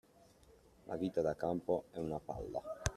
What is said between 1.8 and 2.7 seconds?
è una palla.